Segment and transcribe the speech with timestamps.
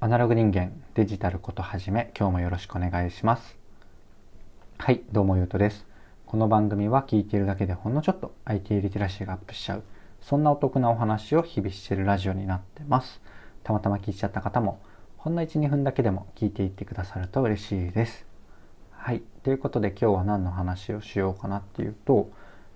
[0.00, 3.58] アナログ人間デジタルことはじめ今日もよろしくお願いします。
[4.78, 5.86] はいどうもゆうとです。
[6.24, 9.82] この番組は聞いているだけでほんのちょっと IT リテラシーがアップしちゃう
[10.20, 13.20] そんなお得なお話を日々してるラジオになってます。
[13.64, 14.78] たまたま聞いちゃった方も
[15.16, 18.24] ほんの12分だけでも聞いていってくださると嬉しいです。
[18.92, 22.30] はいということで今日は何の話をしようかなっていうと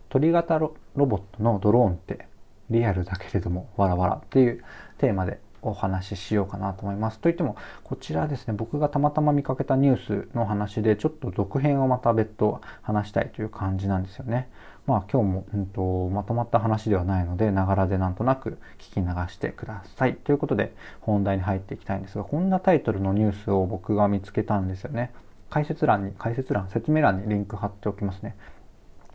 [0.09, 2.27] 鳥型ロボットのドローンって
[2.69, 4.65] リアルだけれどもわらわらっていう
[4.99, 7.21] テーマでお話ししようかなと思います。
[7.21, 14.49] といっても、こちらですね、僕がたまたま見かけたニュースの話で、ちょっと続編をまた別途話したいという感じなんですよね。
[14.87, 20.17] まあ今日も、うんと、まとまった話ではないので、ながらでなんとなく聞き流してください。
[20.17, 25.13] ということで、本題に入っていきたいんですが、こんなタイトルのニュースを僕が見つけたんですよね。
[25.51, 28.37] 解説欄に、解説欄、説明欄にリンク貼っておきますね。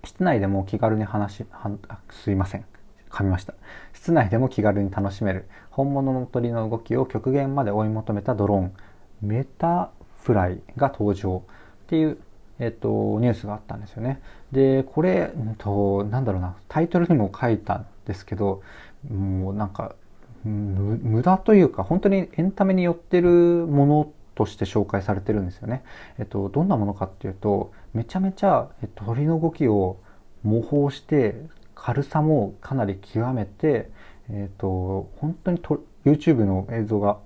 [0.04, 1.78] 室内でも気軽に話、は
[2.12, 2.77] すいません。
[3.10, 3.54] 噛みました。
[3.94, 8.74] 室内でも気軽に楽しめる本物の鳥の動きを極限まで追い求めたドローン、
[9.22, 11.44] メタフライが登場
[11.86, 12.18] っていう、
[12.60, 14.22] えっと、ニュースがあったんですよね。
[14.52, 18.62] で、これ、うんと、なんだろうな、タイトルにも書いたんですけど、
[19.10, 19.96] もうなんか、
[20.44, 25.84] 無駄というか、本当にエンタメに寄ってるものとして紹介されてるんですよね。
[26.20, 29.98] えっと、どんなものかっていうと、めちゃめちゃ、鳥の動きを
[30.44, 31.42] 模倣して
[31.80, 33.90] 軽さもかなり極めて、
[34.30, 37.20] えっ、ー、と、本当にと YouTube の映像が、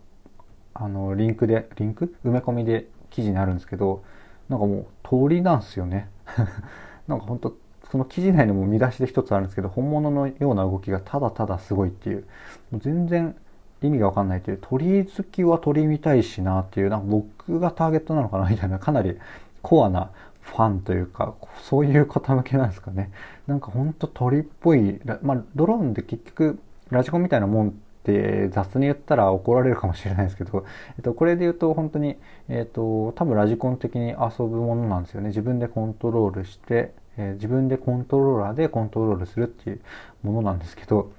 [0.73, 2.16] あの、リンクで、リンク？
[2.25, 4.03] 埋め込みで記事にあるんですけど、
[4.49, 6.09] なんかもう鳥なんですよね。
[7.08, 7.55] なんか本当
[7.91, 12.25] その記事内にも見出しで一つあるんですけど、本物のような動きがただただすごいっていう、
[12.71, 13.36] もう全然
[13.81, 19.17] 意味がわかんないという、鳥好きは鳥見たいしなっていう、なんか僕がターゲットなのかなみたいな、かなり
[19.61, 20.11] コアな
[20.42, 23.11] ファンというか、そういう方向けなんですかね。
[23.47, 27.72] なんかほんと鳥っぽい、まあドローンで結局ラジコンみたいなもんっ
[28.03, 30.66] て雑に言ったら怒られるかもしれないですけど、
[30.98, 32.17] えっと、これで言うと本当に、
[32.50, 35.28] えっと、多分ラジコン的に遊ぶものなんですよね。
[35.28, 39.82] 自分でコントロールして、えー、自分でコントローラーでコントロールするっていう
[40.23, 41.11] ものなんですけど、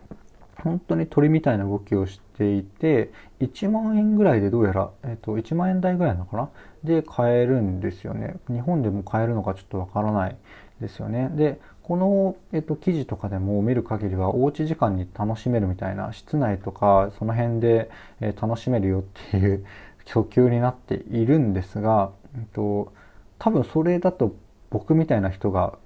[0.62, 6.50] 本当に鳥みたいな動きをしていて、1万円ぐらいでどうやら、えっ、と、1万円台ぐらいなのかな？
[6.84, 8.36] で買えるんですよね。
[8.48, 10.36] 日本でも買えるのかちょっとわからない
[10.80, 11.30] ですよね。
[11.34, 17.90] で、この、えっと、記事とかでも見る限りはおうち時間に楽しめるみたいな室内とかその辺で、
[18.20, 19.64] え楽しめるよっていう
[20.06, 22.92] 訴求になっているんですが、えっと、
[23.38, 24.34] 多分それだと
[24.70, 25.78] 僕みたいな人が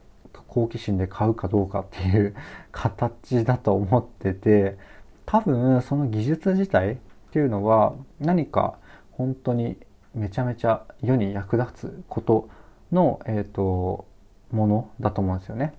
[0.57, 2.35] 好奇心で買うかどうかっていう
[2.73, 4.79] 形だと思ってて
[5.27, 6.97] 多分その技術自体っ
[7.31, 8.79] ていうのは何か
[9.13, 9.77] 本当に
[10.15, 12.49] めちゃめちゃ世に役立つこと
[12.91, 14.07] の、えーと、
[14.51, 15.75] ものだと思うんですよね。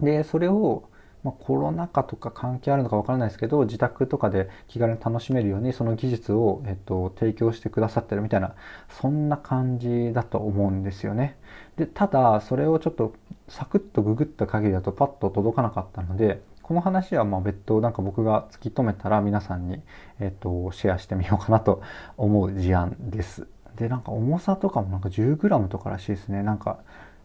[0.00, 0.87] でそれを、
[1.24, 8.54] まあ、コロナ禍とか関係あるのかわからないですけど自宅とかで気軽に楽しめるようにその技術を、えっと、提供してくださってるみたいな
[8.88, 11.36] そんな感じだと思うんですよね。
[11.76, 13.14] でただそれをちょっと
[13.48, 19.80] サクッとググった限りだとパッと届かなかったのでこの話はま別途なんか僕が突き止めたら皆さんに、
[20.20, 21.80] えっと、シェアしてみようかなと
[22.16, 23.46] 思う事案です。
[23.76, 26.78] でなんか重さとかもなんか 10g とからしいですねなんか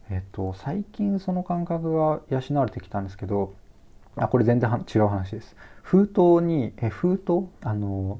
[0.10, 3.56] えっと最近その感覚が養われてきたんですけど
[4.18, 5.56] あこれ全然違う話です。
[5.82, 7.48] 封筒にえ封筒？
[7.64, 8.20] あの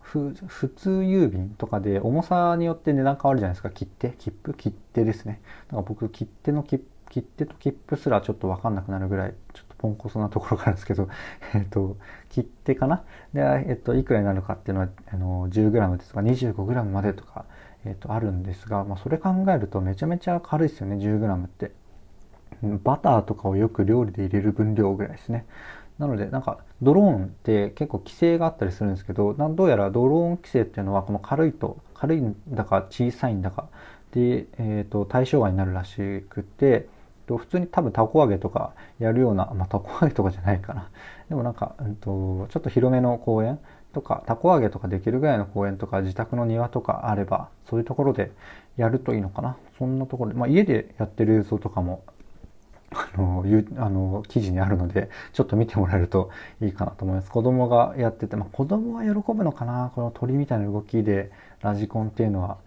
[0.00, 0.32] 普
[0.76, 3.70] 通郵便とかで重さによって値段変わるじゃないですか。
[3.70, 4.10] 切手？
[4.10, 4.54] 切符？
[4.54, 5.40] 切手ですね。
[5.68, 11.08] だから僕切手の切切手と切符すらちょっと分かんなくなるぐらいちょっとポンコツなところがあるんですけど
[11.54, 11.96] えっと
[12.30, 13.02] 切手かな？
[13.32, 17.44] で、えっと、いくらになるかっていうのはあの 10g ですとか 25g までとか、
[17.84, 20.98] えっと、あるんですが、まあ、それ考えるとめちゃめちゃ軽いですよね。
[20.98, 21.72] 10g って。
[22.82, 25.46] バターとかをよく料理で入れる分量ぐらいですね。
[25.98, 33.68] なのでなんかドローンって結構規制があったりするんですけどどうやらドローン規制っていうのはこの軽いと軽いんだか小さいんだか
[34.12, 36.88] で、えーと、対象外になるらしくて
[37.26, 40.90] 普通に多分たこ揚げとかやるような、まあ、たこ揚げとかじゃないかな。
[41.28, 43.58] でもなんか、うんと、ちょっと広めの公園
[43.94, 48.30] とかたこ揚げとかできるぐらいの公園とか自宅の庭とかあればそういうところで
[48.76, 49.56] やるといいのかな。
[49.78, 52.04] そんなところで、まあ、家でやってる映像とかも
[52.94, 56.30] あの、ゆあの、記事にあるので、ちょっと見てもらえると
[56.60, 57.30] いいかなと思います。
[57.30, 59.92] 子供がやってて、まあ、子供は喜ぶのかな？
[59.94, 61.30] この鳥みたいな動きで
[61.60, 62.58] ラジコンっていうのは、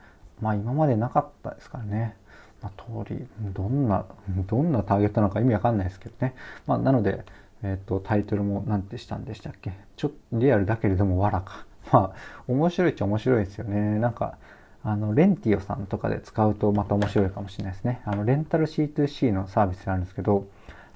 [0.41, 2.15] まあ今までなかったですからね。
[2.62, 4.06] まあ、鳥、どんな、
[4.47, 6.33] どんなターゲットなのか意味わかんないですけどね。
[6.65, 7.24] まあ、なので、
[7.63, 9.74] えっ、ー、と、タイトルも何てしたんでしたっけ？
[9.95, 11.65] ちょっとリアルだけれどもわらか。
[11.91, 14.00] まあ、面白いっちゃ面白いですよね。
[14.00, 14.38] なんか、
[14.83, 18.01] あの、レンティオさんとかで使うとまた面白いかもしれないですね。
[18.06, 20.47] あの、レンタル C2C のサービスがあるんですけど、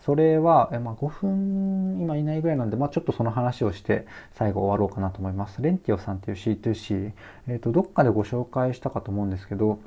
[0.06, 5.62] それは、えまあ、5分今いないぐらいなんで、まあ、ちょっとその話をして最後終わろうかなと思います。
[5.62, 7.12] レンティオさんっていう C2C、
[7.48, 9.80] えっ、ー、と、どっかでご紹介したかと思うんですけど、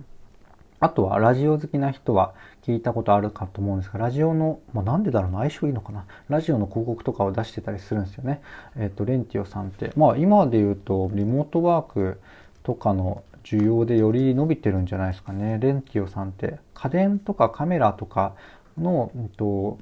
[0.80, 6.04] あとはラジオ好きな人は聞いたことあるかと思うんですが、ラジオの、まあ、なんでだろうな、相性いいのかな。
[6.28, 8.40] ラジオの広告とかを出してたりするんですよね。
[8.76, 12.20] えっ、ー、と、レンティオさんって、まあ今で言うとリモートワーク
[12.62, 15.58] とかの需要でより伸びてるんじゃないですかね。
[15.60, 18.34] レンティオさんって家電とかカメラとか
[18.78, 19.78] の、うんと、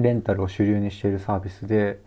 [0.00, 1.98] レンタルを主流にしているサービスで、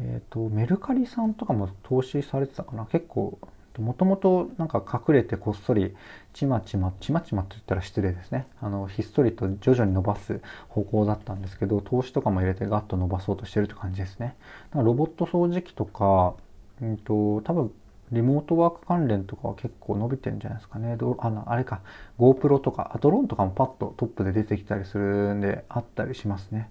[0.00, 2.86] えっ、と、メルカリさんとかも投資されてたかな。
[2.86, 3.38] 結構、
[3.78, 5.96] もともとなんか隠れてこっそり
[6.32, 8.46] ちまちま、ちまちまと言ったら失礼ですね。
[8.60, 14.36] あの、ひっそりと徐々に伸ばす方向だったんですけど、投資とかも入れてガッと伸ばそうとしてるって感じですね。
[14.70, 16.34] だからロボット掃除機とか、
[16.82, 17.72] うんと、多分
[18.14, 20.96] リモートワーク関連とかは結構伸びてんじゃないですかね。
[21.18, 21.80] あの、あれか、
[22.18, 26.70] GoPro とか、ドローンとかもパッとトップで出てきたりするんで、あったりしますね。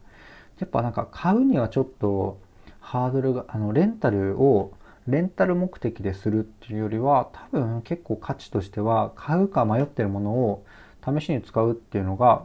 [0.60, 2.40] やっぱなんか買うにはちょっと
[2.80, 4.72] ハードルが、あの、レンタルを、
[5.08, 10.66] レンタル目的でするっていうよりは、多分結構価値としては、買うか迷ってるものを
[11.06, 12.44] 試しに使うっていうのが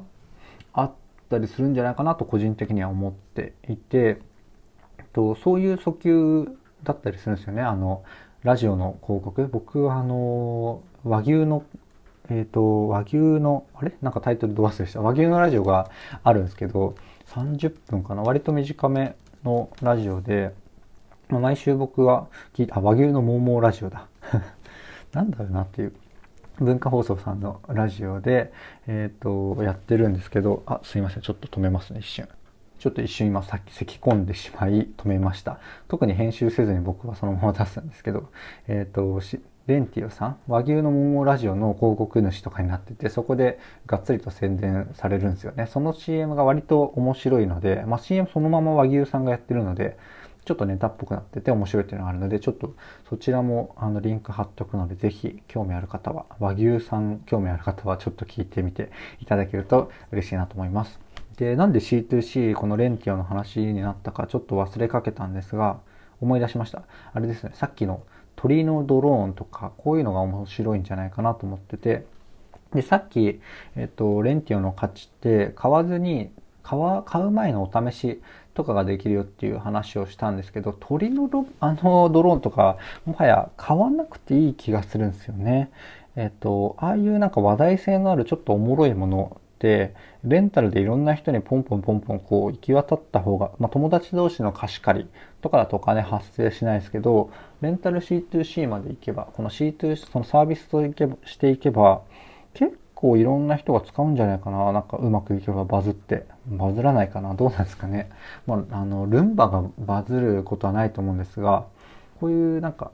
[0.73, 0.93] あっ
[1.31, 4.21] たりするんじゃないかなと個人的には思っていて、
[5.13, 7.63] とそういう訴求だったりするんですよね。
[7.63, 8.03] あの、
[8.45, 9.49] ラジオの広告。
[9.49, 11.65] 僕はあの、和牛の、
[12.29, 13.93] えっ、ー、と、和牛の、あれ？
[14.01, 15.01] なんかタイトルど忘れした。
[15.01, 15.91] 和牛のラジオが
[16.23, 16.95] あるんですけど、
[17.27, 18.23] 30分かな？
[18.23, 20.55] 割と短めのラジオで、
[21.29, 24.07] まあ、毎週僕は聞いた、あ、和牛のモーモーラジオだ。
[25.13, 25.93] なんだろうなっていう。
[26.61, 28.53] 文化放送さんのラジオで、
[28.87, 31.23] えっ、ー、と、やってるんですけど、あ、すいません。
[31.23, 32.29] ちょっと止めますね、一瞬。
[32.79, 35.59] ちょっと一瞬今さっき咳き込んでしまい止めました。
[35.89, 38.31] 特に編集せずに僕はそのまま出すんですけど、
[38.69, 39.21] えっ、ー、と、
[39.67, 45.67] レンティオさん、和牛の桃ラジオの広告主とかになってて、そこでがっつりと宣伝されるんですよね。
[45.67, 49.99] その CM が割と面白いので、まあ、CM そのまま和牛さんがやってるので、
[50.49, 52.75] ちょっとネタっぽくなってて面白いっていうのがあるので、ちょっと
[53.11, 58.91] そちらもあのリンク貼っておくので、ぜひ興味ある方は、和牛さん興味ある方はちょっと聞いてみて
[59.21, 60.99] いただけると嬉しいなと思います。
[61.39, 65.81] で、なんで C2C このレンティオの話になったかちょっと忘れかけたんですが、
[66.21, 66.83] 思い出しました。
[67.13, 68.03] あれですね、さっきの
[68.35, 72.05] 鳥のドローンとか、こういうのが面白いんじゃないかなと思ってて、
[72.75, 73.41] で、さっき、
[73.77, 76.31] えっと、レンティオの価値って買わずに、
[76.65, 78.21] 買買う前のお試し
[78.53, 81.31] とかができるよっていう話をしたんですけど、鳥の
[81.61, 82.77] あのドローンとか、
[83.07, 85.71] もはや買わなくていい気がするんですよね。
[86.17, 95.09] えっと、ああいうなんか話題性のあるちょっとおもろいもの、レンタルでいろんな人にポンポンポンポンこう行き渡った方が、まあ、友達同士の貸し借り
[95.41, 102.03] とかだとお金発生しないですけど、レンタル C2C まで行けば、この C2C、そのサービスといけしていけば、
[102.55, 104.73] 結構いろんな人が使うんじゃないかな。
[104.73, 106.25] なんかうまくいけばバズって。
[106.47, 108.11] バズらないかなどうなんですかね。
[108.47, 111.67] まあ、あの、ルンバがバズることはないと思うんですが、
[112.21, 112.91] こういうなんか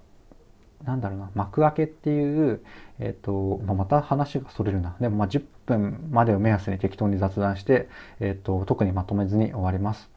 [0.85, 2.61] なんだろうな、幕開けっていう、
[2.99, 4.97] えっ、と、まあ、また話がそれるな。
[5.01, 7.89] でもま10分までを目安に適当に雑談して、
[8.21, 10.15] えっ、と、特にまとめずに終わります。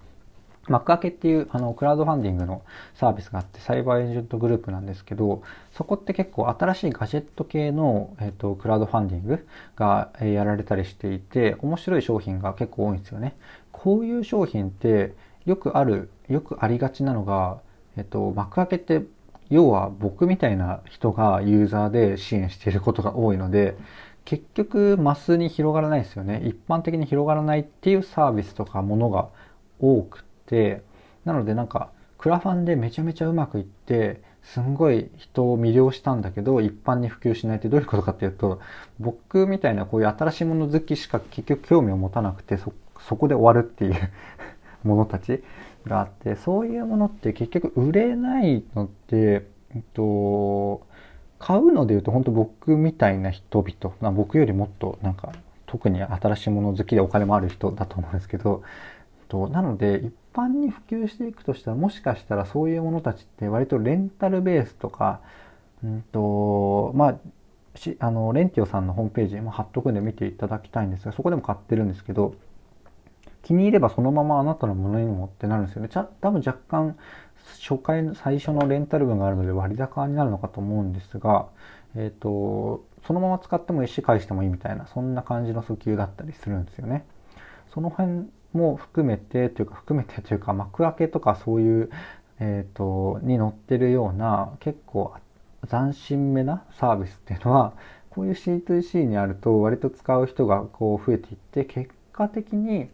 [0.69, 2.61] 幕開けっていうあのクラウドファンディングの
[2.95, 5.41] サービスがあってサイバーエージェントグループなんですけど
[5.71, 13.35] そこって結構新しいガジェット系の、えーと、クラウドファンディングが、え、やられたりしていて面白い商品が結構多いんですよね。
[13.71, 15.13] こういう商品って
[15.45, 17.59] よくあるよくありがちなのが、
[17.95, 19.03] えっ、と、幕開けって
[19.49, 23.77] 要は僕みたいな人がユーザーで支援していることが多いので、
[24.25, 26.41] 結局マスに広がらないですよね。
[26.45, 29.29] 一般的に広がらないっていうサービスとかものが
[29.79, 30.81] 多くて、
[31.23, 38.59] なのでなんか、クラファンでめちゃめちゃうまくいって、すんごい人を魅了したんだけど、一般に普及しないってどういうことかっていうと、
[38.99, 44.11] 僕みたいなこういう新しいもの好きしか結局興味を持たなくて、そ、そこで終わるっていう
[44.83, 45.43] ものたち
[45.87, 50.85] があって、そういうものって結局売れないのって、えっと、
[51.39, 55.33] 買うので言うと本当僕みたいな人々、まあ、僕よりもっとなんか
[55.67, 58.63] 特に新しいもの好きでお金もある人だと思うんですけど、
[59.19, 65.19] えっとなので一般に普及していくとしたらもしかしたらそういうものたちって割とレンタルベースとか、
[65.83, 67.17] うんと、まあ、
[67.77, 72.33] しあのレンティオさんのホームページも貼っとくんで見ていただきたいんですがそこでも買ってるんですけど
[73.47, 75.87] 気に入ればそのままあなたのものにもってなるんですよね。
[75.87, 76.97] ちゃ多分若干
[77.61, 81.47] 初回の最初のレンタル分があるので割高になるのかと思うんですが、
[81.95, 87.05] えっ、ー、と、そのまま使ってもいいし返してもいいみたいな、そんな感じの訴求だったりするんですよね。
[87.73, 91.89] その辺も含めてというか含めてというか幕開けとかそういう、
[92.41, 95.13] えっ、ー、と、に載ってるような結構
[95.69, 97.71] 斬新めなサービスっていうのは、
[98.09, 102.89] こういう C2C にあると割と使う人がこう増えていって結果的に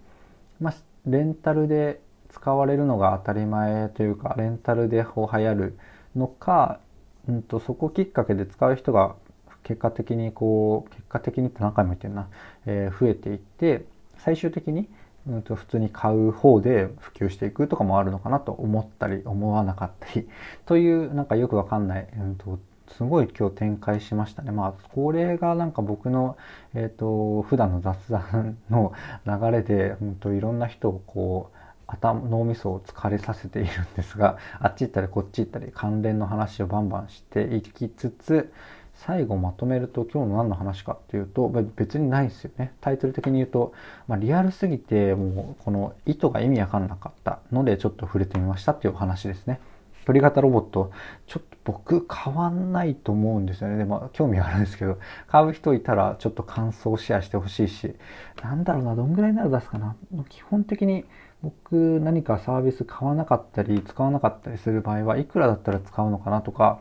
[0.63, 0.73] まあ、
[1.05, 5.77] レンタルで使われるのが当たり前というかレンタルで流行る
[6.15, 6.79] のか、
[7.27, 9.15] うんと、そこきっかけで使う人が
[9.63, 12.29] 結果的にこう結果的にって何回も言ってるな、
[12.65, 13.85] えー、増えていって
[14.17, 14.87] 最終的に、
[15.27, 20.29] うんと、普通に買う方で普及していくとかもあるのかなと思ったり思わなかったり
[20.65, 22.57] というなんかよくわかんない、うんと、
[22.89, 24.51] すごい今日展開しましたね。
[24.51, 26.37] まあ、これがなんか僕の、
[26.73, 28.93] えっ、ー、と、普段の雑談の
[29.25, 38.51] 流れで、本当いろんな人をこう、頭脳みそを疲れさせているんですがあっち行ったりこっち行ったり関連の話をバンバンしていきつつ
[38.95, 43.73] 最後まとめると今日の何の話かっていうと別にないですよねタイトル的に言うと、
[44.07, 49.59] まあ、リアルすぎてもうこの意図が意味わかんなかったのでちょっと触れてみましたっていうお話ですね
[50.05, 50.91] 鳥型ロボット。
[51.27, 53.77] ちょっと僕買わないと思うんですよね。
[53.77, 54.97] でも興味はあるんですけど。
[55.27, 57.95] 買う人いたらちょっと感想をシェアしてほしいし。
[58.43, 59.95] なんだろうなどんぐらいなら出すかな。
[60.29, 61.05] 基本的に
[61.41, 66.79] 僕何かサービス買わなかったり使わなかったりする場合はいくらだったら使うのかなとか。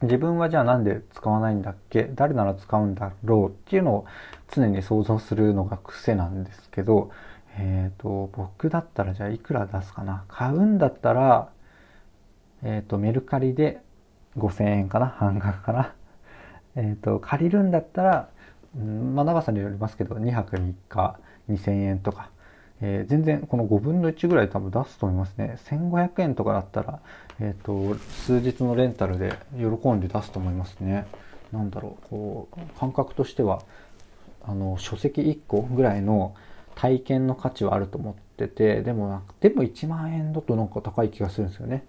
[0.00, 2.08] 自分はじゃあなんで使わないんだっけ？
[2.14, 4.04] 誰なら使うんだろうっていうのを
[4.46, 7.10] 常に想像するのが癖なんですけど、
[7.56, 10.24] えっ、ー、と、僕だったらじゃあいくら出すかな。
[10.28, 11.48] 買うんだったら、
[12.62, 13.80] えっ、ー、と、メルカリで
[14.36, 15.94] 5000円かな半額かな
[16.76, 18.28] えっ、と、借りるんだったら、
[18.76, 22.30] うん、まあ長さによりますけど、2泊3日2000円とか
[22.80, 25.58] えー、全然この5分の1ぐらい多分出すと思いますね。
[25.66, 27.00] 1500円とかだったら、
[27.40, 31.06] えっ、ー、と、数日のレンタルで喜んで出すと思いますね。
[31.52, 33.62] なんだろう、こう、感覚としては、
[34.44, 36.34] あの、書籍1個ぐらいの
[36.76, 41.84] 体験の価値はあると思ってて、でも、でも1万円だとなんか高い気がするんですよね。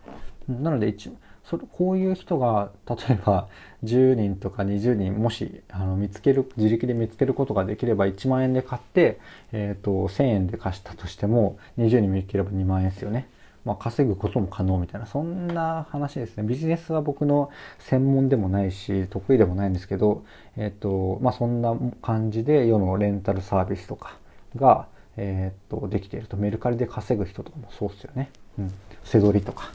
[0.50, 1.12] なので1、
[1.50, 3.48] それこういう人が例えば
[3.84, 9.20] 10人とか20人もしあの見つける自力で見つけることができれば1万円で買って、
[9.51, 13.27] えーと、1000円で貸したとしても20人見つければ2万円ですよね。
[13.65, 20.24] まあ、稼ぐことも可能みたいなそんな話ですねビジネスは僕の専門でもないし得意でもないんですけど、
[20.56, 24.18] えっ、ー、とまあ、そんな感じで世のレンタルサービスとか
[24.56, 24.88] が、
[25.18, 28.29] えっ、ー、とできているとメルカリで稼ぐ人とかもそうですよね。
[28.60, 29.72] うん、背取りとか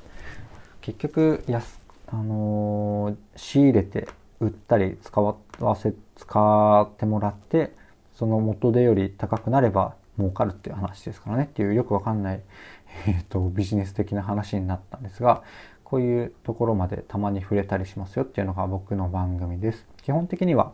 [0.84, 4.06] 結局安、あのー、仕入れて
[4.38, 5.34] 売ったり使わ
[5.76, 7.72] せ使ってもらって
[8.12, 12.42] その元手より高くなれば儲かるっていう話ですからねっていうよくわかんない、
[13.08, 15.42] えーと、ビジネス的な話になったんですが
[15.84, 19.86] こういうところまでたまに触れたりしますよっていうのが僕の番組です。
[20.02, 20.72] 基本的には、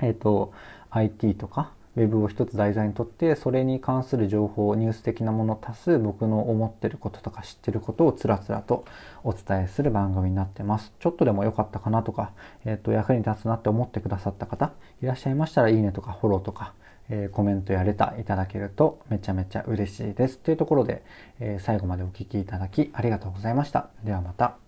[0.00, 0.52] えっ、ー、と
[0.90, 8.84] IT とかウェブを一つ題材にとってそれに関する情報ニュース的なもの足す僕の思ってることとか知ってることをつらつらと
[9.24, 10.92] お伝えする番組になってます。
[11.00, 12.32] ちょっとでも良かったかなとか、
[12.64, 14.72] えー、と役に立つなって思ってくださった方
[15.02, 16.74] いらっしゃいましたらいいねとかフォローとか、
[17.08, 20.38] えー、コメントやレタいただけるとめちゃめちゃ嬉しいです。
[20.38, 21.02] というところで、
[21.40, 23.88] えー、最後までお聴きいただきありがとうございました。
[24.04, 24.65] ではまた。